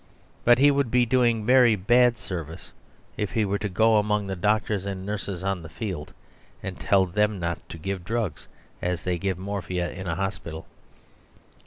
[0.43, 2.71] But he would be doing very bad service
[3.17, 6.11] if he were to go among the doctors and nurses on the field
[6.63, 8.47] and tell them not to give drugs,
[8.81, 10.65] as they give morphia in a hospital.